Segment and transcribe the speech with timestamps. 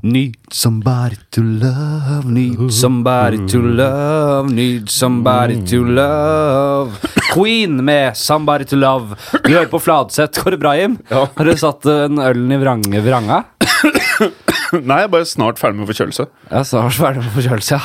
[0.00, 6.92] Need somebody to love, need somebody to love, need somebody to love.
[7.32, 9.16] Queen med 'Somebody to Love'.
[9.44, 10.44] Du hører på Fladseth.
[10.44, 10.98] Går det bra, Jim?
[11.10, 11.26] Ja.
[11.36, 13.42] Har du satt en ølen i vrange vranga?
[14.72, 16.28] Nei, jeg er bare snart ferdig med forkjølelse.
[16.50, 17.80] Ja, snart ferdig med forkjølelse, ja.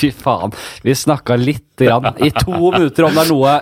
[0.00, 0.52] Fy faen.
[0.84, 3.52] Vi snakka litt grann, i to minutter, om det er noe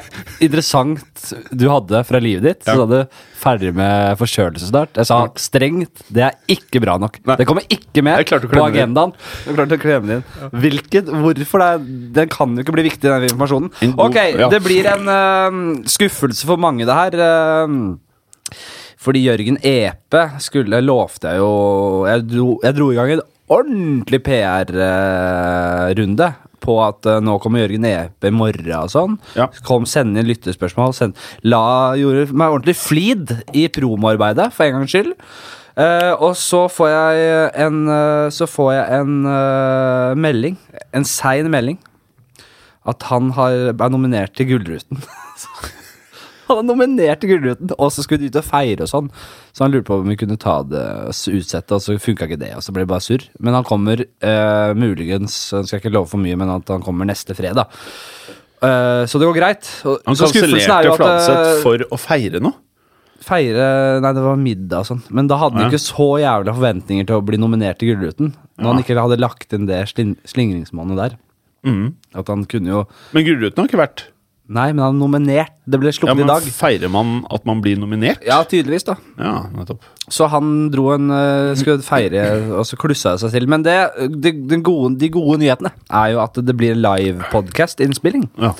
[0.42, 2.64] interessant du hadde fra livet ditt.
[2.66, 2.96] Så sa du
[3.38, 4.96] ferdig med forkjølelse snart.
[4.98, 7.20] Jeg sa strengt, det er ikke bra nok.
[7.29, 7.36] Nei.
[7.38, 9.15] Det kommer ikke med på agendaen.
[9.46, 10.51] Jeg klarte å klemme det inn.
[10.65, 11.68] Hvilket, hvorfor det?
[11.68, 11.87] er-
[12.18, 13.70] Den kan jo ikke bli viktig, den informasjonen.
[13.95, 14.48] God- Ok, ja.
[14.51, 17.15] det blir en uh, skuffelse for mange, det her.
[17.23, 17.96] Uh,
[18.98, 21.51] fordi Jørgen Epe skulle lovte jeg jo
[22.09, 26.29] Jeg dro, jeg dro i gang en ordentlig PR-runde
[26.65, 29.15] på at uh, nå kommer Jørgen Epe i morgen og sånn.
[29.38, 29.47] Ja.
[29.66, 30.93] Kom, sende inn lyttespørsmål.
[30.97, 31.16] Send,
[31.47, 35.15] la, gjorde meg ordentlig flid i promoarbeidet, for en gangs skyld.
[35.79, 37.27] Uh, og så får jeg
[37.62, 40.57] en uh, Så får jeg en eh, melding,
[40.90, 41.79] en sein melding,
[42.88, 44.99] at han har, er nominert til Gullruten.
[46.51, 49.10] Han er nominert til Gullruten, og så skulle de ut og feire og sånn.
[49.52, 50.85] Så han lurte på om vi kunne ta det
[51.35, 52.52] utsette, og så funka ikke det.
[52.57, 53.27] Og så ble det bare surr.
[53.45, 57.09] Men han kommer eh, muligens Jeg skal ikke love for mye, men at han kommer
[57.09, 57.68] neste fredag.
[58.65, 59.68] Eh, så det går greit.
[59.85, 62.57] Og, Han er kansellerte Fladseth eh, for å feire noe.
[63.29, 63.68] feire
[64.03, 65.03] Nei, det var middag og sånn.
[65.15, 65.71] Men da hadde han Ja.
[65.72, 68.33] ikke så jævla forventninger til å bli nominert til Gullruten.
[68.59, 71.19] Når han ikke hadde lagt inn det slin slingringsmonnet der.
[71.66, 71.94] Mm.
[72.15, 74.06] At han kunne jo Men Gullruten har ikke vært.
[74.49, 75.54] Nei, men han er nominert.
[75.69, 76.47] Det ble Ja, i dag i dag.
[76.56, 78.22] Feirer man at man blir nominert?
[78.25, 78.94] Ja, tydeligvis, da.
[79.21, 79.84] Ja, nettopp.
[80.09, 82.25] Så han dro en uh, skulle feire,
[82.56, 83.49] og så klussa det seg til.
[83.53, 83.77] Men det,
[84.16, 88.31] de, den gode, de gode nyhetene er jo at det blir live podcast-innspilling.
[88.41, 88.55] Ja.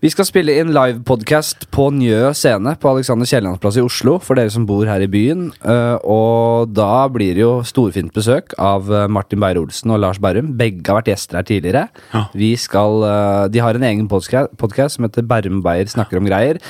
[0.00, 4.14] Vi skal spille inn live podcast på Njø scene på Alexander Kiellands plass i Oslo,
[4.24, 5.50] for dere som bor her i byen.
[5.60, 10.54] Eh, og da blir det jo storfint besøk av eh, Martin Beyer-Olsen og Lars Berrum.
[10.56, 11.84] Begge har vært gjester her tidligere.
[12.14, 12.22] Ja.
[12.32, 16.62] Vi skal, eh, de har en egen podkast som heter Berrum Beyer snakker om greier.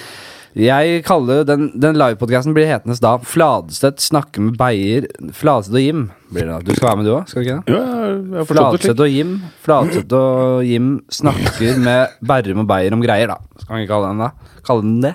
[0.58, 5.06] Jeg kaller Den, den livepodkasten blir hetende da Fladstedt snakker med Beyer
[5.36, 6.02] Fladstedt og Jim.
[6.30, 6.58] Blir det da.
[6.66, 7.78] Du skal være med du òg, skal du ikke det?
[7.78, 8.44] Ja.
[8.50, 9.32] Fladseth og Jim
[9.64, 13.38] Fladseth og Jim snakker med Berrum og Beyer om greier, da.
[13.62, 14.30] Skal vi ikke kalle den da?
[14.66, 15.14] Kalle den det?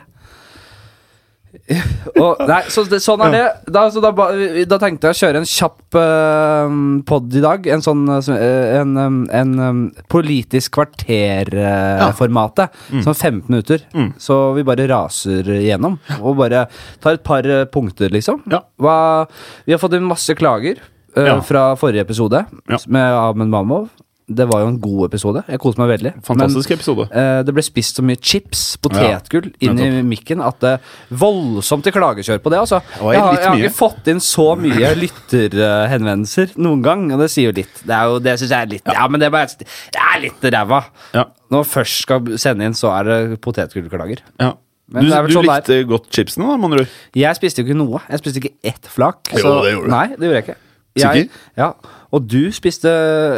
[2.21, 3.43] Og, nei, så sånn er det.
[3.73, 6.75] Da, så da, da tenkte jeg å kjøre en kjapp uh,
[7.09, 7.65] pod i dag.
[7.73, 9.79] En sånn uh, en, um, en um,
[10.11, 12.69] politisk kvarter-formatet.
[13.01, 13.85] Sånn 15 minutter.
[14.21, 15.97] Så vi bare raser igjennom.
[16.21, 16.67] Og bare
[17.03, 18.43] tar et par punkter, liksom.
[18.51, 18.61] Ja.
[18.81, 18.97] Hva,
[19.65, 20.83] vi har fått inn masse klager
[21.15, 21.35] Uh, Ja.
[21.47, 22.75] fra forrige episode Ja.
[22.91, 23.85] med Ahmed Mamov.
[24.25, 25.43] Det var jo en god episode.
[25.45, 26.11] Jeg koste meg veldig.
[26.25, 27.03] Fantastisk episode.
[27.11, 30.71] Men eh, det ble spist så mye chips, potetgull, inn i mikken at det
[31.13, 32.63] voldsomt til klagekjør på det.
[32.63, 32.79] Altså.
[32.97, 37.51] Jeg, har, jeg har ikke fått inn så mye lytterhenvendelser noen gang, og det sier
[37.51, 37.81] jo litt.
[37.83, 40.21] Det, er jo, det syns jeg er litt Ja, men det er, bare, det er
[40.25, 40.81] litt ræva.
[41.13, 41.27] Ja.
[41.53, 44.25] Når først skal sende inn, så er det potetgullklager.
[44.41, 44.55] ja.
[44.85, 46.83] Men Du, du sånn likte likte godt chipsene, da, mon tro?
[47.17, 48.03] Jeg spiste jo ikke noe.
[48.05, 49.31] Jeg spiste ikke ett flak.
[49.33, 49.93] Jo, det gjorde du.
[49.95, 50.57] Nei, det gjorde jeg ikke.
[50.95, 51.25] Jeg,
[51.59, 51.73] ja,
[52.15, 52.87] Og du spiste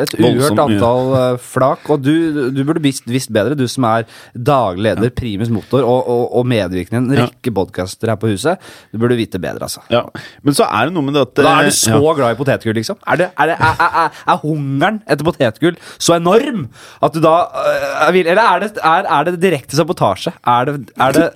[0.03, 1.21] et uhørt antall ja.
[1.41, 1.87] flak.
[1.89, 2.11] Og du,
[2.53, 4.05] du burde visst, visst bedre, du som er
[4.37, 7.25] daglig leder, primus motor og, og, og medvirkende en Ja.
[7.25, 8.61] rekke podkaster her på huset.
[8.93, 9.81] Du burde vite bedre, altså.
[9.89, 10.03] Ja.
[10.45, 12.39] Men så er det noe med det at Da er du eh, så glad i
[12.43, 13.01] potetgull, liksom?
[13.07, 16.67] Er, det, er, det, er, er, er, er hungeren etter potetgull så enorm
[17.01, 17.35] at du da
[17.65, 20.35] øh, vil Eller er det, er det direkte sabotasje?
[20.45, 21.29] Er det, er det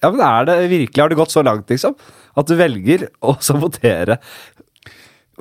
[0.00, 1.98] Ja, men er det virkelig Har det gått så langt, liksom?
[2.38, 4.22] At du velger å sabotere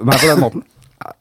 [0.04, 0.64] meg på den måten?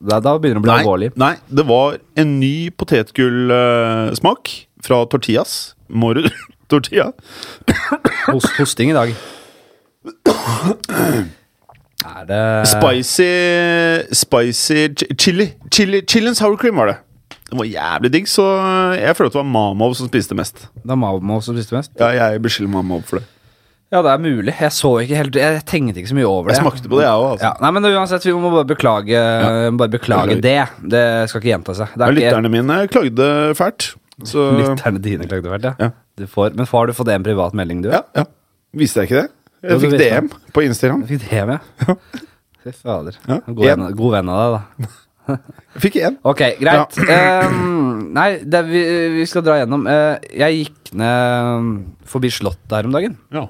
[0.00, 1.08] Da, da begynner det å bli Nei, alvorlig.
[1.20, 4.52] nei, det var en ny potetgullsmak
[4.86, 5.74] fra Tortillas.
[5.88, 6.22] Moro
[6.72, 7.12] Tortilla.
[8.26, 9.12] Host, hosting i dag.
[12.06, 13.28] Er det Spicy
[14.14, 15.46] Spicy ch- chili.
[15.70, 16.00] chili.
[16.06, 16.96] Chili and sour cream var det.
[17.50, 18.42] Det var jævlig digg, så
[18.98, 20.64] jeg føler at det var Mamov som spiste mest.
[20.82, 21.92] Det er Mamov som spiste mest?
[22.00, 23.26] Ja, jeg beskylder Mamov for det.
[23.94, 24.54] Ja, det er mulig.
[24.58, 26.56] Jeg så ikke helt Jeg tenkte ikke så mye over det.
[26.56, 27.26] Jeg smakte på det, jeg òg.
[27.36, 27.46] Altså.
[27.46, 29.20] Ja, nei, men uansett, vi må bare beklage,
[29.78, 30.56] bare beklage det.
[30.82, 31.94] Det skal ikke gjenta seg.
[31.94, 33.28] Det Ja, ikke Lytterne mine klagde
[33.58, 33.92] fælt.
[34.26, 35.74] Så Lytterne dine klagde fælt, ja.
[35.86, 35.90] Ja.
[36.18, 37.90] Du får, men har du fått en privat melding, du?
[37.94, 38.24] ja, ja.
[38.76, 39.30] Viste jeg ikke det?
[39.66, 41.02] Jeg fikk DM på Instagram.
[41.06, 41.96] Jeg fikk DM, ja.
[42.66, 43.18] Fy fader.
[43.28, 44.56] Ja, God, venn, god venn av deg,
[44.86, 45.36] da.
[45.82, 46.16] Fikk én.
[46.26, 46.98] Ok, greit.
[47.10, 48.82] Ehm, nei, det, vi,
[49.16, 49.86] vi skal dra gjennom.
[49.90, 51.70] Uh, jeg gikk ned
[52.06, 53.16] forbi Slottet her om dagen.
[53.34, 53.46] Ja.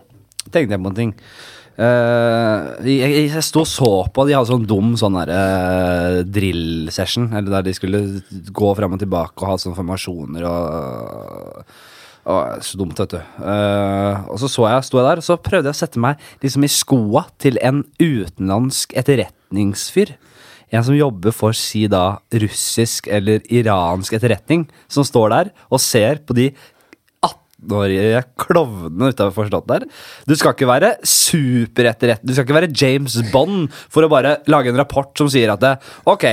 [0.53, 1.15] Tenkte jeg på en ting.
[1.77, 7.29] Uh, jeg, jeg sto og så på, de hadde sånn dum sånn der, eh, drill-session.
[7.37, 8.01] Eller der de skulle
[8.57, 11.77] gå fram og tilbake og ha sånne formasjoner og
[12.27, 13.21] og så dumt, vet du.
[13.39, 16.23] Uh, og så så jeg, sto jeg der, og så prøvde jeg å sette meg
[16.43, 20.17] liksom i skoa til en utenlandsk etterretningsfyr.
[20.75, 26.19] en som jobber for si da russisk eller iransk etterretning, som står der og ser
[26.27, 26.51] på de
[27.57, 29.87] 18-årige klovnene utafor slottet der.
[30.29, 34.71] Du skal ikke være superetterretning, du skal ikke være James Bond for å bare lage
[34.73, 35.77] en rapport som sier at det,
[36.07, 36.27] ok,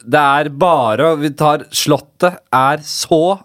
[0.00, 3.36] det er bare Vi tar Slottet er så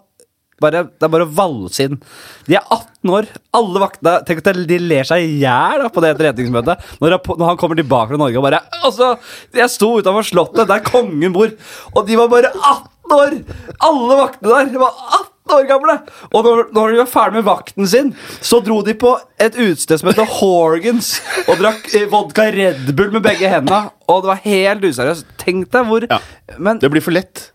[0.56, 1.98] bare, det er bare å valse inn.
[2.46, 3.26] De er 18 år.
[3.58, 6.86] Alle vaktene Tenk at de ler seg i hjel på det etterretningsmøtet.
[7.02, 9.12] Når, når han kommer tilbake fra Norge og bare Altså,
[9.52, 11.52] jeg sto utenfor Slottet der kongen bor,
[11.92, 13.40] og de var bare 18 år!
[13.84, 15.96] Alle vaktene der var 18 år gamle!
[16.32, 18.12] Og når, når de var ferdig med vakten sin,
[18.44, 21.16] så dro de på et utested som heter Horgans,
[21.46, 23.90] og drakk eh, vodka Red Bull med begge hendene.
[24.10, 25.26] Og det var helt useriøst.
[25.42, 26.18] Tenk deg hvor Ja.
[26.58, 27.50] Men Det blir for lett.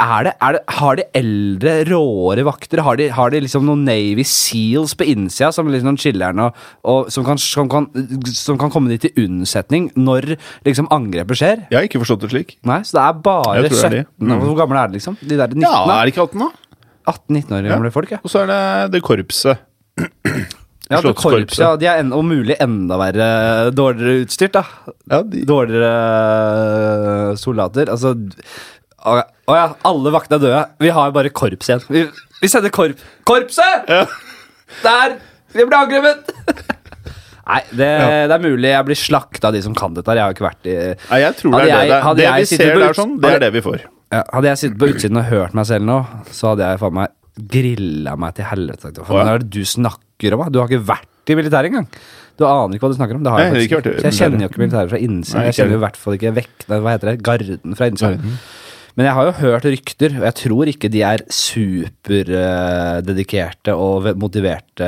[0.00, 2.80] er det, er det, har de eldre, råere vakter?
[2.82, 7.10] Har de, har de liksom noen Navy Seals på innsida som liksom chiller'n og, og
[7.14, 7.86] som, kan, som, kan,
[8.34, 10.34] som kan komme dit til unnsetning når
[10.66, 11.64] liksom angrepet skjer?
[11.70, 12.56] Jeg har ikke forstått det slik.
[12.66, 14.34] Nei, så det er bare Jeg tror det er 17 de.
[14.34, 14.44] Mm.
[14.44, 15.18] Hvor gamle er de, liksom?
[15.22, 15.62] De der 19?
[15.64, 16.50] Ja, er de ikke 18, da?
[17.06, 18.18] 18-19 år gamle folk, ja.
[18.24, 19.60] Og så er det det korpset.
[20.90, 23.28] ja det korpset, korps, ja de er en, om mulig enda verre
[23.76, 24.64] dårligere utstyrt, da.
[25.12, 25.92] Ja, de, Dårligere
[27.30, 27.92] øh, soldater.
[27.92, 28.14] Altså
[29.04, 30.62] Å ja, ja, alle vaktene er døde.
[30.80, 31.82] Vi har bare korps igjen.
[31.92, 32.06] Vi,
[32.40, 33.00] vi sender korp...
[33.28, 33.84] Korpset!
[33.90, 34.06] Ja.
[34.84, 35.18] Der!
[35.54, 36.32] Vi ble angrepet!
[37.44, 37.88] Nei, det,
[38.30, 40.14] det er mulig jeg blir slakta av de som kan dette.
[40.16, 40.76] Jeg har ikke vært i
[41.10, 41.98] Nei, jeg tror det er jeg- det.
[42.00, 43.84] Det, Det, vi ser der sånn, det er det vi får.
[44.14, 45.98] Ja, Hadde jeg sittet på utsiden og hørt meg selv nå,
[46.34, 47.08] så hadde jeg faen meg
[47.54, 48.86] grilla meg til helvete.
[48.94, 49.00] Ja.
[49.08, 50.40] Hva er det du snakker om?
[50.54, 51.88] Du har ikke vært i militæret engang.
[52.38, 53.24] Du aner ikke hva du snakker om.
[53.24, 55.38] Det har jeg, Nei, faktisk jeg kjenner jo ikke militæret fra innsiden.
[55.38, 58.16] Nei, Jeg kjenner jo i hvert fall ikke vekk, hva heter det, garden fra innsida.
[58.94, 64.86] Men jeg har jo hørt rykter, og jeg tror ikke de er superdedikerte og motiverte.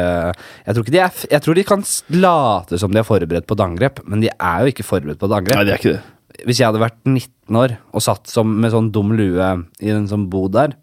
[0.63, 1.83] Jeg tror, ikke de er, jeg tror de kan
[2.15, 5.27] late som de er forberedt på et angrep, men de er jo ikke forberedt på
[5.27, 5.59] et angrep.
[5.59, 6.05] Nei, det er ikke det.
[6.45, 9.51] Hvis jeg hadde vært 19 år og satt som, med sånn dum lue
[9.81, 10.77] i en sånn bod der,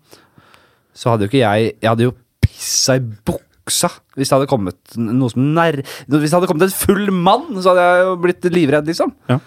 [0.94, 4.96] så hadde jo ikke jeg Jeg hadde jo pissa i buksa hvis det hadde kommet
[5.00, 5.80] noe som nær...
[5.82, 9.14] Hvis det hadde kommet en full mann, så hadde jeg jo blitt livredd, liksom.
[9.32, 9.40] Ja.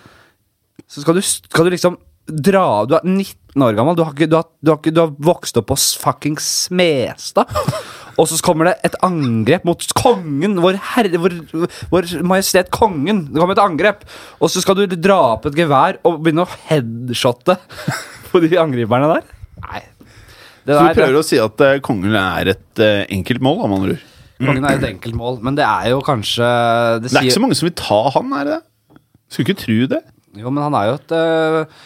[0.90, 4.28] Så skal du, skal du liksom dra Du er 19 år gammel, du har, ikke,
[4.30, 7.52] du har, du har, ikke, du har vokst opp på fuckings fucking Smestad.
[8.16, 11.36] Og så kommer det et angrep mot kongen, vår herre, vår,
[11.92, 13.26] vår majestet kongen.
[13.28, 14.06] Det kommer et angrep,
[14.40, 17.58] og så skal du dra opp et gevær og begynne å headshotte
[18.30, 19.28] på de angriperne der?
[19.66, 19.84] Nei.
[20.66, 23.76] Det Så du prøver å si at uh, kongen er et uh, enkelt mål, med
[23.76, 24.06] andre ord.
[24.40, 26.48] kongen er et enkelt mål, men det er jo kanskje
[27.04, 28.58] Det, Det er ikke så mange som vil ta han, er det?
[29.30, 30.02] Skulle ikke tro det.
[30.36, 31.84] Jo, men han er jo et øh,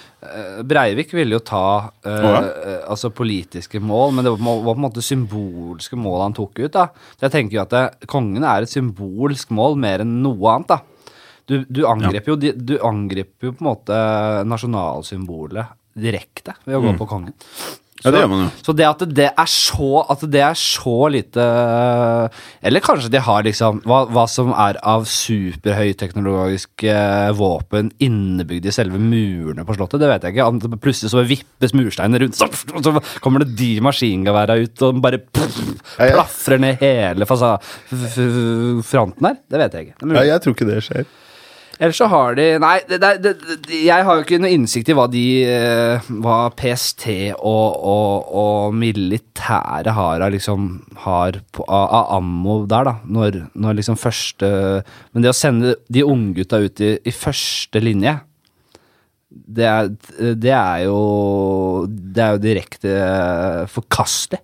[0.68, 1.64] Breivik ville jo ta
[2.04, 2.40] øh, oh, ja.
[2.44, 6.60] øh, altså politiske mål, men det var, var på en måte symbolske mål han tok
[6.60, 6.72] ut.
[6.76, 10.54] da Så jeg tenker jo at det, kongen er et symbolsk mål mer enn noe
[10.54, 10.68] annet.
[10.68, 10.80] da
[11.50, 14.00] Du, du angriper jo Du angriper jo på en måte
[14.46, 17.34] nasjonalsymbolet direkte ved å gå på kongen.
[18.00, 18.06] Mm.
[18.06, 18.48] Ja, det gjør man jo.
[18.64, 21.44] Så det at det er så At det er så lite
[22.64, 26.94] Eller kanskje de har liksom Hva, hva som er av superhøyteknologiske
[27.36, 30.78] våpen innebygd i selve murene på slottet, det vet jeg ikke.
[30.80, 35.20] Plutselig så vippes mursteinene rundt, så, og så kommer det de maskingeværene ut og bare
[35.34, 37.56] plafrer ned hele fasa,
[38.86, 39.36] fronten her.
[39.50, 40.10] Det vet jeg ikke.
[40.16, 41.04] Ja, jeg tror ikke det skjer.
[41.80, 43.32] Ellers så har de Nei, det, det,
[43.64, 48.32] det, jeg har jo ikke noe innsikt i hva de eh, Hva PST og, og,
[48.42, 50.70] og militæret har av liksom
[51.06, 52.96] Har på, av, ammo der, da.
[53.04, 54.50] Når, når liksom første
[55.14, 58.18] Men det å sende de unggutta ut i, i første linje
[59.30, 59.88] det er,
[60.42, 61.00] det er jo
[61.86, 62.94] Det er jo direkte
[63.70, 64.40] forkastelig.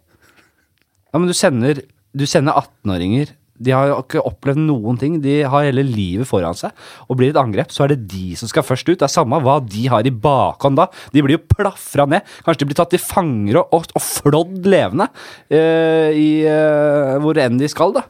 [1.10, 1.80] Ja, men du sender,
[2.14, 3.32] du sender 18-åringer
[3.62, 5.18] De har ikke opplevd noen ting.
[5.24, 6.74] De har hele livet foran seg.
[7.08, 8.98] Og blir et angrep, så er det de som skal først ut.
[8.98, 10.88] Det er samme hva de har i bakhånd da.
[11.14, 12.26] De blir jo plafra ned.
[12.46, 17.38] Kanskje de blir tatt til fanger og, og, og flådd levende uh, i uh, hvor
[17.40, 18.04] enn de skal, da.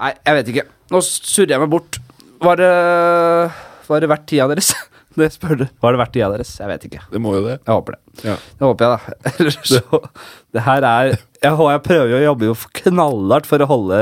[0.00, 0.68] Nei, jeg vet ikke.
[0.90, 2.00] Nå surrer jeg meg bort.
[2.40, 2.70] Var det,
[3.90, 4.72] var det verdt tida deres?
[5.18, 5.64] Det spør du.
[5.82, 6.52] Var det verdt tida deres?
[6.60, 7.00] Jeg vet ikke.
[7.10, 7.56] Det må jo det.
[7.66, 8.00] Jeg håper det.
[8.26, 8.36] Ja.
[8.38, 9.16] Det håper jeg, da.
[9.40, 10.00] Ellers så
[10.54, 13.98] Det her er Jeg, jeg prøver jo å jobbe jo knallhardt for å holde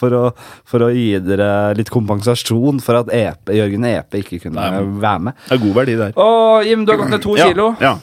[0.00, 0.22] For å,
[0.66, 5.24] for å gi dere litt kompensasjon for at EP, Jørgen Epe ikke kunne Nei, være
[5.28, 5.38] med.
[5.46, 6.18] Det er god verdi der.
[6.18, 6.28] Å,
[6.66, 7.70] Jim, du har gått ned to kilo.
[7.82, 7.96] Ja.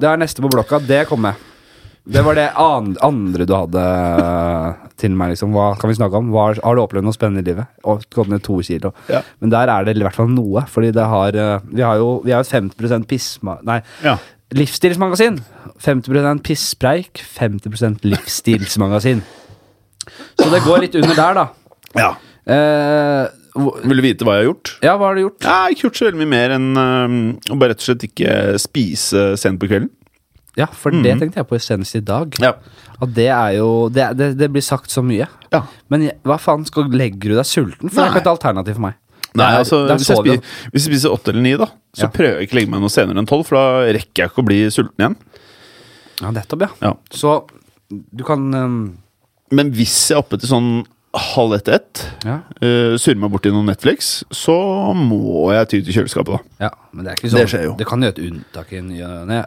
[0.00, 0.80] Det er neste på blokka.
[0.84, 1.38] Det kommer.
[2.04, 3.82] Det var det andre du hadde
[5.00, 5.30] til meg.
[5.32, 6.28] liksom Hva kan vi snakke om?
[6.34, 7.70] Hva, har du opplevd noe spennende i livet?
[7.88, 8.90] Og gått ned to kilo.
[9.08, 9.22] Ja.
[9.40, 10.66] Men der er det i hvert fall noe.
[10.68, 13.56] Fordi det har eh, Vi har jo vi har jo 50 pisma...
[13.64, 14.18] Nei, Ja.
[14.54, 15.40] livsstilsmagasin.
[15.80, 19.24] 50 pisspreik, 50 livsstilsmagasin.
[20.38, 21.48] Så det går litt under der, da.
[21.96, 22.12] ja.
[22.44, 23.24] Eh,
[23.88, 24.70] Vil du vite hva jeg har gjort?
[24.84, 25.40] Ja, hva har du gjort?
[25.40, 27.18] Jeg har ikke gjort så veldig mye mer enn øhm,
[27.48, 29.88] å bare rett og slett ikke spise sent på kvelden.
[30.56, 32.34] Ja, for det tenkte jeg på senest i dag.
[32.38, 32.44] Mm.
[32.46, 32.52] Ja.
[33.02, 35.26] At det er jo Det, det, det blir sagt så mye.
[35.50, 35.64] Ja.
[35.90, 37.90] Men jeg, hva faen, skal, legger du deg sulten?
[37.90, 38.94] For det er ikke et alternativ for meg.
[39.34, 42.10] Nei, er- altså, hvis, jeg spiser, hvis jeg spiser åtte eller ni, da, så Ja.
[42.14, 44.42] prøver jeg ikke å legge meg noe senere enn tolv, for da rekker jeg ikke
[44.44, 45.16] å bli sulten igjen.
[46.22, 46.68] Ja, nettopp.
[46.84, 46.92] Ja.
[47.10, 47.32] Så
[47.90, 48.76] du kan um,
[49.50, 50.70] Men hvis jeg er oppe til sånn
[51.14, 52.36] halv ett-ett, Ja.
[52.62, 54.54] uh, surrer meg borti noe Netflix, så
[54.98, 56.66] må jeg ty til kjøleskapet, da.
[56.66, 57.74] Ja, men det er ikke sånn Det skjer jo.
[57.78, 59.38] Det kan gjøre et unntak i ny og ne.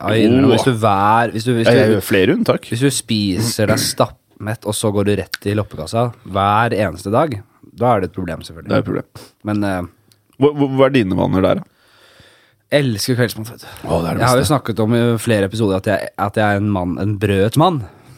[0.54, 2.70] Hvis du hver Hvis du, hvis Jeg, jeg gjør flere unntak.
[2.72, 7.36] hvis du spiser deg stappmett, og så går du rett i loppekassa hver eneste dag,
[7.78, 8.78] da er det et problem, Det er selvfølgelig.
[8.78, 9.26] et problem.
[9.44, 9.88] Men uh,
[10.40, 11.64] Hva, hva er dine vaner der, da?
[12.78, 13.68] elsker kveldsmat, vet du.
[13.88, 16.44] Å, det det Jeg har jo snakket om i flere episoder at jeg, at jeg
[16.44, 17.78] er en mann, en brødets mann.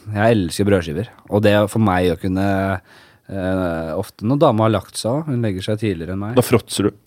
[0.10, 1.12] Jeg elsker brødskiver.
[1.30, 2.48] Og det for meg å kunne
[3.30, 6.36] eh, Ofte når dama har lagt seg, hun legger seg tidligere enn meg.
[6.40, 6.98] Da fråtser du.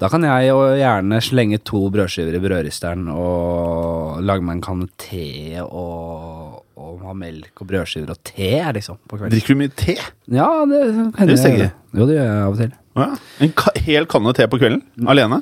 [0.00, 4.88] Da kan jeg jo gjerne slenge to brødskiver i brødristeren og lage meg en kanne
[4.98, 9.30] te og, og ha melk og brødskiver og te, liksom, på kvelden.
[9.36, 9.94] Drikker du mye te?
[10.34, 10.80] Ja, det
[11.20, 11.70] hender jeg gjør.
[11.94, 12.72] Jo, det gjør jeg av og til.
[12.98, 13.06] Ja.
[13.46, 14.82] En ka hel kanne te på kvelden?
[15.10, 15.38] Alene?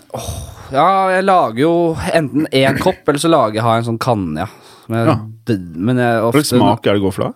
[0.72, 1.72] Ja, jeg lager jo
[2.12, 4.50] enten én kopp, eller så lager jeg har en sånn kanne, ja.
[4.92, 5.16] Men, Ja.
[5.88, 7.32] men jeg Hva ofte slags smak er det går for da?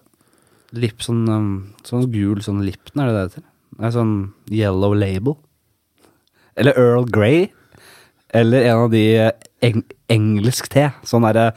[0.75, 1.51] Lip, sånn, um,
[1.87, 3.45] sånn gul sånn Lipton, er det det heter?
[3.77, 4.15] Er sånn
[4.51, 5.37] yellow label.
[6.57, 7.51] Eller Earl Grey.
[8.35, 9.33] Eller en av de eh,
[9.65, 10.89] eng engelsk te.
[11.07, 11.53] Sånn derre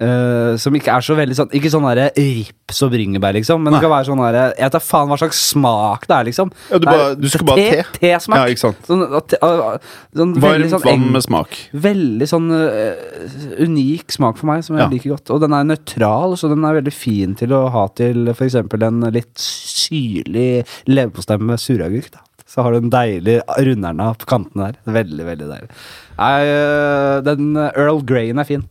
[0.00, 3.62] eh, Som ikke er så veldig sånn Ikke sånn der, rips og bringebær, liksom.
[3.62, 6.50] Men det kan være sånn derre Jeg tar faen hva slags smak det er, liksom.
[6.70, 7.98] Ja, du bare- du skal bare ha te?
[8.00, 8.36] Tesmak.
[8.42, 8.82] Ja, ikke sant.
[8.86, 9.78] Sånn, uh,
[10.16, 11.56] sånn Varmt sånn vann med smak.
[11.72, 14.90] Veldig sånn uh, unik smak for meg, som jeg Ja.
[14.92, 15.30] liker godt.
[15.30, 18.54] Og den er nøytral, så den er veldig fin til å ha til f.eks.
[18.56, 22.14] en litt syrlig leverpostei med suragurk.
[22.46, 24.76] Så har du en deilig runderna på kanten der.
[24.86, 25.70] Veldig, veldig deilig.
[26.16, 28.62] Nei, øh, den Earl Greyen er fin.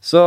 [0.00, 0.20] Så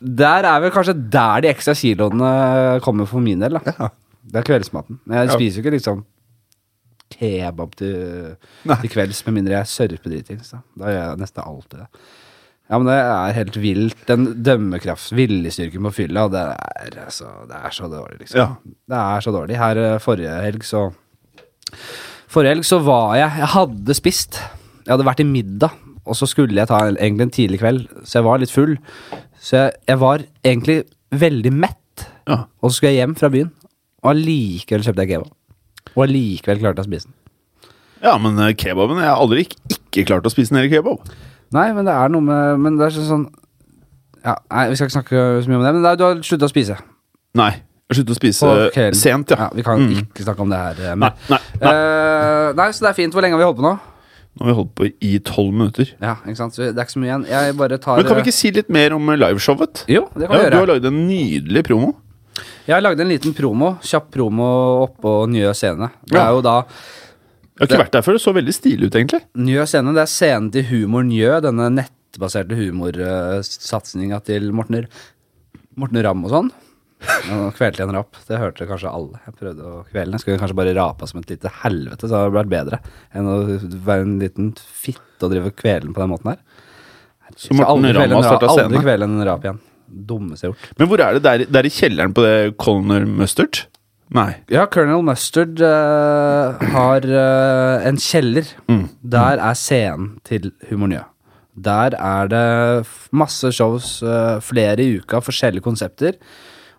[0.00, 3.58] der er vel kanskje der de ekstra kiloene kommer for min del.
[3.58, 3.88] da.
[4.24, 5.00] Det er kveldsmaten.
[5.04, 5.34] Men jeg Ja.
[5.36, 6.04] spiser jo ikke liksom
[7.14, 8.76] kebab til, Nei.
[8.80, 10.50] til kvelds, med mindre jeg sørper dritings.
[10.50, 10.58] Da.
[10.78, 11.88] da gjør jeg nesten alltid det.
[12.70, 14.06] Ja, men det er helt vilt.
[14.08, 18.38] Den dømmekrafts viljestyrken på fylla, det er, altså, det er så dårlig, liksom.
[18.40, 18.46] Ja.
[18.88, 19.58] Det er så dårlig.
[19.60, 20.86] Her eh, forrige helg så
[22.28, 24.40] Forrige helg så var jeg Jeg hadde spist.
[24.86, 25.70] Jeg hadde vært i middag,
[26.04, 28.76] og så skulle jeg ta en, egentlig en tidlig kveld, så jeg var litt full.
[29.40, 30.78] Så jeg, jeg var egentlig
[31.14, 32.06] veldig mett.
[32.28, 32.42] Ja.
[32.60, 33.50] Og så skulle jeg hjem fra byen,
[34.04, 35.30] og allikevel kjøpte jeg kebab.
[35.94, 37.14] Og allikevel klarte jeg å spise den.
[38.04, 41.04] ja, men eh, kebaben Jeg har aldri ikke, ikke klart å spise hel kebab.
[41.54, 43.28] Nei, men det er noe med Men det er sånn
[44.24, 46.48] ja, Nei, vi skal ikke snakke så mye om det, men nei, du har sluttet
[46.48, 46.76] å spise.
[47.38, 47.50] Nei.
[47.92, 48.50] Jeg sluttet å spise
[48.96, 49.36] sent, ja.
[49.44, 50.78] Ja, vi kan ikke snakke om det her.
[50.96, 51.72] Men, Nei, nei, nei.
[51.76, 53.12] Uh, nei, så det er fint.
[53.14, 53.74] Hvor lenge har vi holdt på nå?
[54.34, 55.92] Nå har vi holdt på i tolv minutter.
[56.02, 56.56] Ja, ikke sant?
[56.56, 57.26] Så det er ikke så mye igjen.
[57.30, 59.84] Jeg bare tar Men kan vi ikke si litt mer om eh, liveshowet?
[59.92, 60.72] Jo, det kan Ja, vi du har gjøre.
[60.74, 61.92] lagd en nydelig promo.
[62.66, 63.68] Jeg har lagd en liten promo.
[63.86, 64.48] Kjapp promo
[64.88, 65.90] oppå Njø scene.
[66.10, 68.16] Det er jo da Jeg har ikke vært der før.
[68.18, 69.20] Det så veldig stilig ut, egentlig.
[69.38, 74.88] Njø scene, det er scenen til Humor Njø, denne nettbaserte humorsatsinga til Morten,
[75.78, 76.50] Morten Ramm og sånn.
[77.28, 78.18] Nå kvelte jeg en rap.
[78.28, 79.20] Det hørte kanskje alle.
[79.26, 80.22] Jeg prøvde å kvele den.
[80.22, 82.80] Skulle kanskje bare rapa som et lite helvete, så hadde det vært bedre
[83.14, 83.36] enn å
[83.88, 86.42] være en liten fitte og drive og kvele den på den måten her.
[87.36, 89.62] Så Morten aldri kvele Ramm har ra- starta Aldri kvele en rap igjen.
[90.08, 90.76] Dummeste jeg har gjort.
[90.80, 91.22] Men hvor er det?
[91.24, 93.64] Der, er i kjelleren på det Colonel Mustard?
[94.14, 94.28] Nei.
[94.52, 98.46] Ja, Colonel Mustard uh, har uh, en kjeller.
[98.70, 98.84] Mm.
[99.16, 101.02] Der er scenen til Humor Njø.
[101.54, 102.44] Der er det
[103.14, 106.18] masse shows, uh, flere i uka, forskjellige konsepter.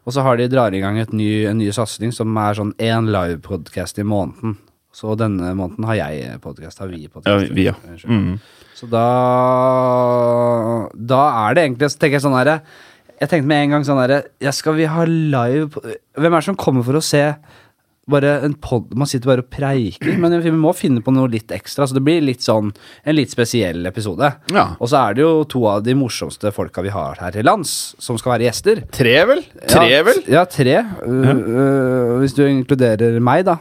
[0.05, 3.09] Og så har de drar i gang ny, en ny satsing som er sånn én
[3.09, 4.57] livepodkast i måneden.
[4.95, 7.73] Så denne måneden har jeg podkast, har vi Ja, vi, ja.
[8.07, 8.37] Mm.
[8.75, 9.07] Så da
[10.95, 12.61] Da er det egentlig Så tenker jeg sånn herre
[13.19, 14.21] Jeg tenkte med en gang sånn herre
[14.55, 15.83] Skal vi ha live
[16.15, 17.25] Hvem er det som kommer for å se
[18.11, 21.51] bare en pod Man sitter bare og preiker, men vi må finne på noe litt
[21.55, 21.87] ekstra.
[21.87, 22.71] Så det blir litt sånn
[23.03, 24.31] en litt spesiell episode.
[24.53, 24.67] Ja.
[24.77, 27.95] Og så er det jo to av de morsomste folka vi har her til lands,
[28.01, 28.83] som skal være gjester.
[28.93, 29.45] Tre, vel?
[29.65, 30.23] Tre, ja, vel?
[30.31, 30.81] Ja, tre.
[31.01, 33.59] Uh, uh, hvis du inkluderer meg, da.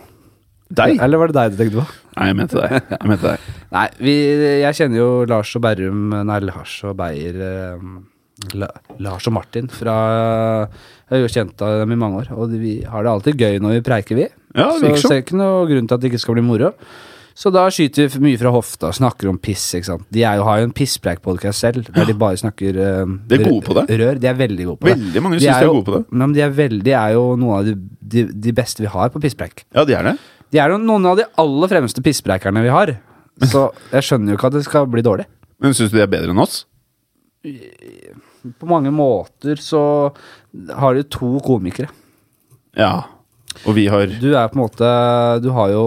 [0.75, 0.97] Deg?
[1.03, 2.01] Eller var det deg du tenkte på?
[2.15, 2.89] Nei, jeg mente deg.
[2.95, 3.53] Jeg mente deg.
[3.75, 4.15] Nei, vi,
[4.63, 7.87] jeg kjenner jo Lars og Berrum Nei, Lars og Beyer eh,
[8.59, 8.67] La,
[8.99, 9.95] Lars og Martin fra
[10.67, 13.61] Jeg har jo kjent av dem i mange år, og vi har det alltid gøy
[13.63, 14.29] når vi preiker, vi.
[14.57, 15.03] Ja, så sånn.
[15.05, 16.73] ser ikke noe grunn til at det ikke skal bli moro.
[17.35, 20.05] Så da skyter vi mye fra hofta, snakker om piss, ikke sant.
[20.15, 23.65] De jo, har jo en pisspreik-podkast selv, der de bare snakker uh, De er gode
[23.67, 23.87] på det.
[23.99, 24.21] Rør.
[24.23, 24.95] De er veldig gode på det.
[25.01, 26.03] Veldig mange De syns de er jo- gode på det.
[26.23, 27.75] Men de er, veldig, de er jo noen av de,
[28.15, 29.65] de, de beste vi har på pisspreik.
[29.75, 30.15] Ja, de er det.
[30.55, 32.95] De er jo noen av de aller fremste pisspreikerne vi har.
[33.51, 35.27] Så jeg skjønner jo ikke at det skal bli dårlig.
[35.59, 36.63] Men syns du de er bedre enn oss?
[38.59, 39.83] På mange måter så
[40.73, 41.89] har de to komikere.
[42.75, 43.05] Ja.
[43.65, 44.89] Og vi har Du er på en måte
[45.45, 45.85] Du har jo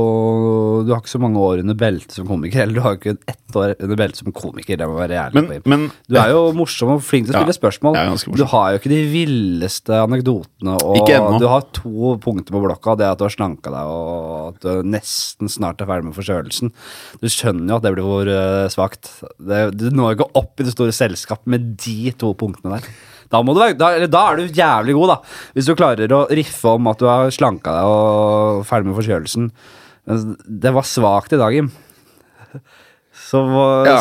[0.88, 2.64] Du har ikke så mange år under beltet som komiker.
[2.64, 4.80] Eller du har jo ikke ett år under beltet som komiker.
[4.80, 7.58] Det må være ærlig Men, men Du er jo morsom og flink til å Ja,
[7.58, 7.98] spørsmål.
[8.38, 10.78] Du har jo ikke de villeste anekdotene.
[10.84, 12.98] Og du har to punkter på blokka.
[13.00, 16.74] Det at du har slanka deg, og at du nesten snart er ferdig med forkjølelsen.
[17.22, 19.12] Du skjønner jo at det blir for uh, svakt.
[19.38, 22.90] Du når ikke opp i det store selskapet med de to punktene der.
[23.30, 25.18] Da, du da, eller, da er du jævlig god, da.
[25.58, 29.50] Hvis du klarer å riffe om at du har slanka deg og ferdig med forkjølelsen.
[30.08, 31.72] Men det var svakt i dag, Jim.
[33.28, 33.42] Så
[33.88, 33.98] Ja.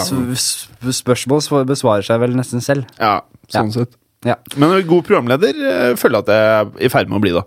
[0.95, 2.87] spørsmål besvarer seg vel nesten selv.
[3.00, 3.97] Ja, sånn sett.
[4.26, 6.47] Ja, Men god programleder eh, føler jeg at jeg
[6.83, 7.42] er i ferd med å bli, da.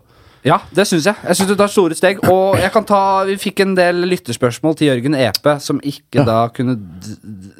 [0.46, 1.16] Ja det syns jeg.
[1.28, 2.20] Jeg syns du tar store steg.
[2.32, 6.42] Og jeg kan ta, vi fikk en del lytterspørsmål til Jørgen Epe, som ikke da
[6.56, 6.78] kunne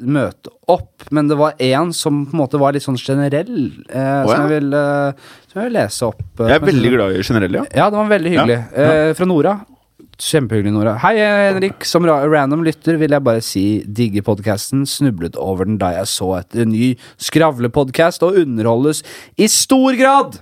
[0.00, 1.06] møte opp.
[1.10, 4.46] Men det var én som på en måte var litt sånn generell, eh, Å, som,
[4.46, 6.22] jeg vil, eh, som jeg vil lese opp.
[6.40, 7.66] eh, Jeg er veldig glad i generelle, ja.
[7.84, 8.58] Ja, det var veldig hyggelig.
[8.76, 9.58] Ja, Eh, fra Nora.
[10.20, 10.98] Kjempehyggelig, Nora.
[11.00, 11.84] Hei, Henrik.
[11.88, 14.82] Som ra random lytter vil jeg bare si digger podkasten.
[14.84, 19.02] Snublet over den da jeg så etter en ny skravlepodkast og underholdes
[19.40, 20.40] i stor grad!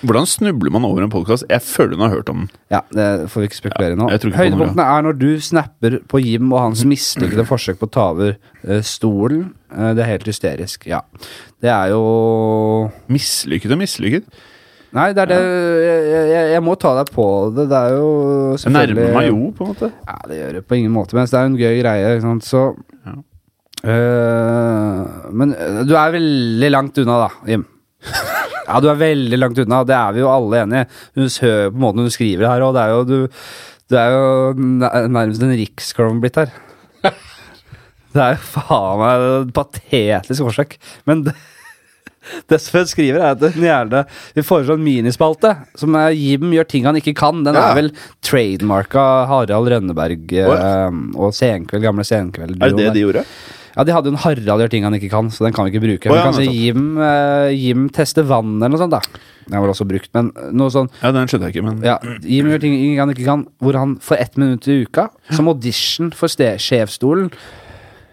[0.00, 1.44] Hvordan snubler man over en podkast?
[1.50, 2.50] Jeg føler hun har hørt om den.
[2.72, 4.06] Ja, det får vi ikke spekulere nå.
[4.08, 4.36] Ja, Nora.
[4.38, 8.32] Høydepunktene er når du snapper på Jim og hans mislykkede forsøk på å ta over
[8.64, 9.50] uh, stolen.
[9.68, 10.86] Uh, det er helt hysterisk.
[10.88, 11.02] Ja.
[11.60, 12.00] Det er jo
[13.12, 14.40] Mislykket og mislykket.
[14.96, 17.68] Nei, det er det jeg, jeg, jeg må ta deg på det.
[17.70, 18.06] Det er jo
[18.56, 19.90] Jeg nærmer meg jo, på en måte.
[20.08, 22.24] Ja, det gjør det på ingen måte, men det er jo en gøy greie, ikke
[22.26, 22.62] sant, så
[23.04, 23.18] Ja.
[23.90, 25.54] Øh, Men
[25.88, 27.62] du er veldig langt unna, da, Jim.
[28.70, 30.88] Ja, du er veldig langt unna, det er vi jo alle enige i.
[31.18, 33.16] Du hører på måten du skriver her òg, det er jo du
[33.90, 34.52] Du er jo
[35.10, 36.52] nærmest en riksklovn blitt her.
[38.10, 40.76] Det er jo faen meg et patetisk forsøk,
[41.06, 41.34] men det
[42.50, 44.02] det hun skriver, er at hun gjerne
[44.36, 47.40] Vi foreslå en minispalte som er Jim gjør ting han ikke kan.
[47.46, 47.70] Den Ja.
[47.70, 47.88] er vel
[48.22, 52.58] trademarka Harald Rønneberg eh, og Senkveld, gamle Senkveld.
[52.60, 53.24] Er det det de gjorde?
[53.76, 55.74] Ja, de hadde jo en Harald gjør ting han ikke kan, så den kan vi
[55.74, 56.10] ikke bruke.
[56.10, 56.46] Oh, ja, kan si.
[56.50, 59.22] Jim, uh, Jim tester vann eller noe sånt, da.
[59.50, 62.50] Den var også brukt, men noe sånn Ja, den skjønte jeg ikke, men ja, Jim
[62.50, 66.30] gjør ting han ikke kan, hvor han får ett minutt i uka, som audition for
[66.30, 67.30] sjefsstolen,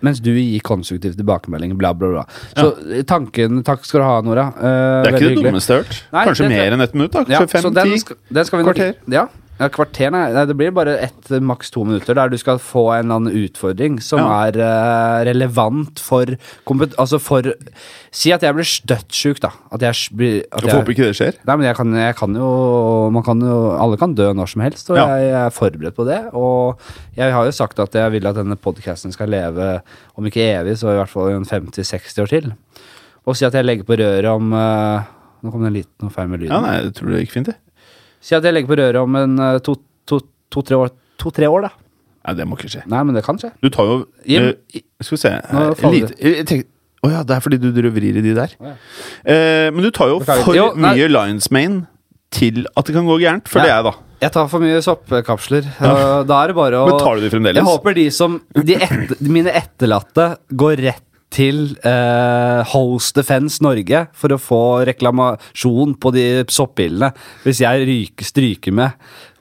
[0.06, 2.26] mens du gir konstruktiv tilbakemelding, bla, bla, bla.
[2.54, 3.02] Så ja.
[3.10, 4.46] tanken Takk skal du ha, Nora.
[4.54, 6.04] Uh, Det er ikke det dummeste jeg har hørt.
[6.30, 7.26] Kanskje det- mer enn ett minutt, da.
[7.26, 7.64] Ja, Kanskje
[8.46, 8.94] skal, vi nok- kvarter.
[9.10, 9.26] Ja,
[9.60, 10.46] ja kvarter, nei.
[10.46, 14.00] Det blir bare ett, maks to minutter, der du skal få en eller annen utfordring
[14.04, 14.48] som Ja.
[14.48, 16.26] er uh, relevant for
[16.68, 16.94] kompet...
[17.02, 17.42] Altså for
[18.18, 19.52] Si at jeg blir støttsjuk, da.
[19.74, 21.36] At jeg blir at Jeg får håpe ikke det skjer.
[21.46, 22.48] Nei, men jeg kan, jeg kan jo
[23.14, 25.08] Man kan jo Alle kan dø når som helst, og Ja.
[25.18, 26.22] jeg er forberedt på det.
[26.34, 26.80] Og
[27.18, 29.82] jeg har jo sagt at jeg vil at denne podkasten skal leve,
[30.18, 32.52] om ikke evig, så i hvert fall i en 50-60 år til.
[33.28, 35.02] Og si at jeg legger på røret om uh,
[35.44, 36.54] Nå kom det en liten feil med lyden.
[36.56, 37.58] Ja, nei, jeg tror det gikk fint, det.
[38.22, 40.90] Si at jeg legger på røret om en eh, to- to- to-tre år,
[41.22, 41.70] to-tre år, da.
[42.28, 42.82] Nei, det må ikke skje.
[42.92, 43.52] Nei, men det kan skje.
[43.64, 46.68] Du tar jo Jim, uh, Skal vi se Nå eh, jeg tenk-
[47.08, 48.52] ja, det er fordi du drøvrir i de der.
[48.60, 48.74] Å ja.
[49.24, 50.44] Eh, men du tar jo Beklager.
[50.44, 51.48] for Jo, mye Lions
[52.30, 53.62] til at det kan gå gærent, Ja.
[53.64, 53.94] det er jeg, da.
[54.20, 55.64] Jeg tar for mye soppkapsler.
[55.80, 56.24] Ja.
[56.28, 57.62] Da er det bare å Men tar du de fremdeles?
[57.62, 64.06] Jeg håper de som de etter, Mine etterlatte går rett til eh, Host Defense Norge
[64.16, 67.10] for å få reklamasjon på de soppillene.
[67.44, 68.92] Hvis jeg ryker, stryker med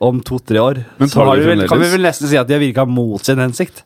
[0.03, 2.85] om to-tre år, så vi vel, kan vi vel nesten si at de har virka
[2.90, 3.85] mot sin hensikt.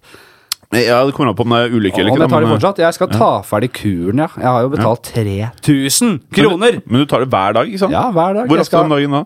[0.71, 2.23] Ja, det kommer an på om det er ulykke eller ikke.
[2.23, 2.79] jeg tar det fortsatt.
[2.79, 4.29] Jeg skal ta ferdig kuren, ja.
[4.39, 6.77] Jeg har jo betalt 3000 kroner!
[6.79, 7.95] Men, men du tar det hver dag, ikke sant?
[7.97, 8.47] Ja, hver dag.
[8.47, 9.25] Hvor ofte skal- om dagen da?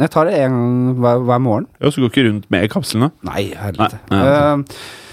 [0.00, 1.66] Jeg tar det en gang hver, hver morgen.
[1.80, 3.10] Ja, Så du går ikke rundt med kapslene?
[3.24, 4.00] Nei, helvete.
[4.10, 5.05] Nei, nei, Eh,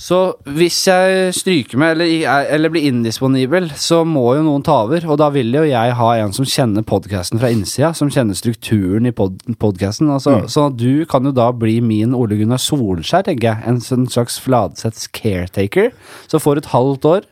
[0.00, 4.78] så hvis jeg stryker med eller, er- eller blir indisponibel, så må jo noen ta
[4.86, 5.04] over.
[5.12, 9.04] Og da vil jo jeg ha en som kjenner podkasten fra innsida, som kjenner strukturen
[9.10, 10.08] i pod podkasten.
[10.08, 10.48] Altså, Mm.
[10.48, 13.62] Sånn at du kan jo da bli min Ole Gunnar Solskjær, tenker jeg.
[13.68, 15.90] En sånn slags Fladseths caretaker.
[16.26, 17.22] Så får du et halvt år.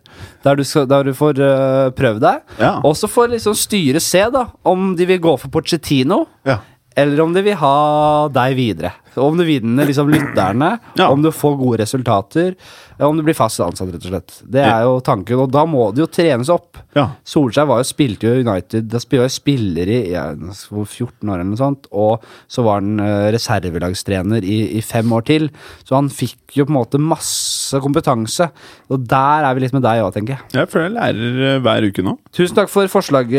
[0.44, 2.40] Der du, skal, der du får uh, prøve deg.
[2.58, 2.80] Ja.
[2.84, 6.58] Og så får liksom styret se da om de vil gå for Pochettino, Ja.
[6.96, 8.92] eller om de vil ha deg videre.
[9.22, 11.08] Om du vinner liksom lytterne, Ja.
[11.12, 12.54] om du får gode resultater,
[12.98, 14.32] om du blir fast ansatt, rett og slett.
[14.50, 16.80] Det er jo tanken, og da må det jo trenes opp.
[16.98, 17.04] Ja.
[17.28, 21.46] Solskjær var jo, spilte jo United, da spilte jo spiller i ja, 14 år eller
[21.52, 25.46] noe sånt, og så var han eh, reservelagstrener i, i fem år til,
[25.86, 28.48] så han fikk jo på en måte masse kompetanse,
[28.90, 30.48] og der er vi litt med deg òg, tenker jeg.
[30.58, 32.16] Jeg føler jeg lærer eh, hver uke nå.
[32.34, 33.38] Tusen takk for forslaget,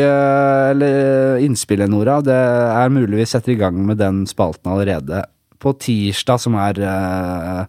[0.72, 2.20] eller innspillet, Nora.
[2.24, 5.24] Det er mulig vi setter i gang med den spalten allerede
[5.60, 7.64] på tirsdag, som er uh,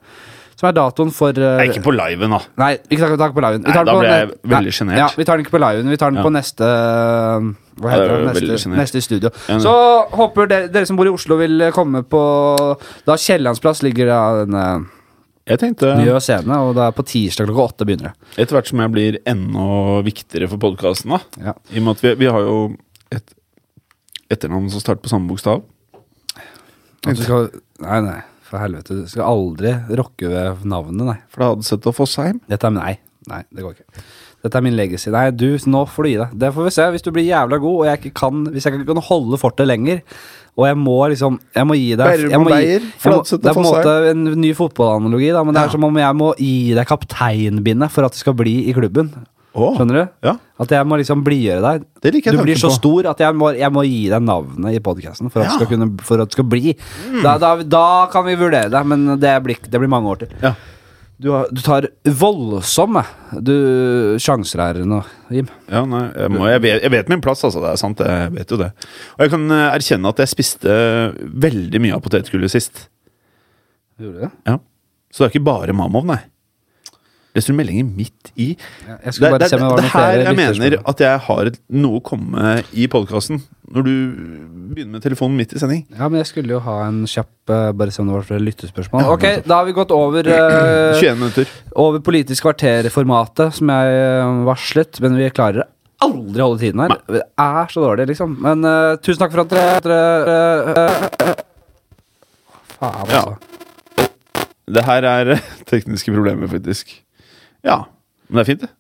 [0.61, 2.39] Som er datoen for uh, Nei, ikke på liven, da.
[2.61, 3.63] Nei, ikke tar tar på liven.
[3.65, 4.99] Vi Nei, da ble jeg veldig sjenert.
[5.01, 6.25] Ja, vi tar den ikke på liven, vi tar den Ja.
[6.27, 6.67] på neste
[7.81, 8.47] Hva heter det det?
[8.51, 9.31] Neste, neste studio.
[9.49, 9.73] Ja, Så
[10.13, 12.21] håper dere, dere som bor i Oslo, vil komme på
[13.07, 14.65] Da Kiellandsplass ligger da denne
[15.49, 18.37] Jeg tenkte nye scene, og det er på tirsdag klokka åtte begynner det.
[18.37, 19.65] etter hvert som jeg blir enda
[20.05, 21.53] viktigere for podkasten, da Ja.
[21.73, 22.59] I og med at vi, vi har jo
[23.11, 23.33] et
[24.31, 25.63] etternavn som starter på samme bokstav.
[27.01, 27.49] At du skal,
[27.81, 28.97] nei, nei, for helvete.
[29.03, 31.19] Du skal aldri rokke ved navnet, nei.
[31.31, 32.41] For det hadde sett å Fossheim.
[32.51, 32.97] Dette er Nei,
[33.29, 34.03] nei, det går ikke.
[34.41, 35.11] Dette er min legacy.
[35.13, 36.31] Nei, du, nå får du gi deg.
[36.41, 36.85] Det får vi se.
[36.95, 39.67] Hvis du blir jævla god, og jeg ikke kan Hvis jeg ikke kan holde fortet
[39.69, 39.99] lenger,
[40.57, 43.53] og jeg må liksom Jeg må gi deg jeg må gi- jeg må- Det er
[43.53, 46.73] på en måte en ny fotballanalogi, da, men det er som om jeg må gi
[46.73, 49.13] deg kapteinbindet for at du skal bli i klubben.
[49.51, 50.03] Åh, Skjønner du?
[50.23, 50.33] Ja,
[50.63, 51.85] At jeg må liksom blidgjøre deg.
[52.01, 52.75] det liker jeg Du blir så på.
[52.77, 55.57] stor at jeg må, jeg må gi deg navnet i podkasten for, Ja.
[55.59, 55.97] Mm.
[55.99, 56.75] for at det skal bli.
[57.21, 60.29] Da, da, da kan vi vurdere det, men det blir, det blir mange år til.
[60.41, 60.53] Ja.
[61.21, 61.85] Du, har, du tar
[62.17, 63.03] voldsomme
[63.45, 63.51] du,
[64.17, 65.51] sjanser her nå, Jim.
[65.69, 67.61] Ja, nei, jeg, må, jeg, vet, jeg vet min plass, altså.
[67.61, 68.71] Det er sant, jeg vet jo det.
[69.19, 70.79] Og jeg kan eh, erkjenne at jeg spiste
[71.43, 72.87] veldig mye av potetgullet sist.
[74.01, 74.31] Gjorde du det?
[74.49, 74.57] Ja.
[75.11, 76.21] Så det er ikke bare Mamov, nei.
[77.35, 78.51] Leser du meldinger midt i
[78.87, 82.35] Ja, jeg Det, det, det det, her jeg mener at jeg har noe å komme
[82.35, 83.39] med i podkasten.
[83.71, 83.93] Når du
[84.73, 85.85] begynner med telefonen midt i sending.
[85.95, 88.43] Ja, men jeg skulle jo ha en kjapp eh, Bare se om det var flere
[88.43, 89.07] lyttespørsmål.
[89.15, 91.53] Ok, da har vi gått over uh, 21 minutter.
[91.79, 95.69] Over Politisk kvarter-formatet, som jeg eh, varslet, men vi klarer
[96.01, 96.95] aldri holde tiden her.
[97.09, 98.35] Det er så dårlig, liksom.
[98.41, 101.33] Men uh, tusen takk for at dere, uh, eh, eh,
[102.79, 103.21] Faen, Ja.
[103.21, 103.37] altså.
[104.71, 105.33] Det her er
[105.71, 106.93] tekniske problemer, faktisk.
[107.67, 107.83] Ja.
[108.29, 108.71] Men det er fint, det.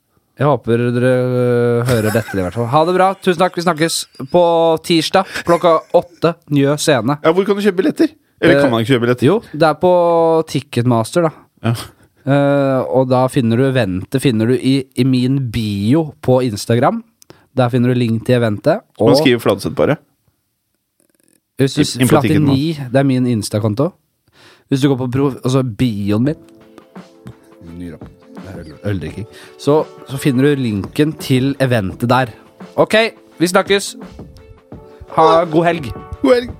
[0.41, 2.69] Jeg håper dere øh, hører dette, i hvert fall.
[2.71, 3.11] Ha det bra.
[3.21, 3.57] Tusen takk.
[3.59, 3.97] Vi snakkes
[4.31, 4.43] på
[4.87, 6.33] tirsdag klokka åtte.
[6.55, 7.19] Njø scene.
[7.21, 8.13] Ja, Hvor kan du kjøpe billetter?
[8.41, 9.27] Eller kan man ikke kjøpe billetter?
[9.27, 9.91] Jo, det er på
[10.49, 11.33] Ticketmaster, da.
[11.67, 11.75] Ja.
[12.21, 17.03] Eh, og da finner du eventet finner du i, i min bio på Instagram.
[17.57, 18.85] Der finner du link til eventet.
[19.01, 19.97] Man skriver Fladseth bare.
[21.61, 23.91] Flatini, det er min Insta-konto.
[24.71, 28.20] Hvis du går på pro, altså bioen min Ny rapp.
[28.85, 29.27] Øldrikking.
[29.59, 32.33] Så, så finner du linken til eventet der.
[32.75, 32.95] Ok,
[33.39, 33.95] vi snakkes.
[35.17, 35.91] Ha god helg.
[36.21, 36.51] God helg!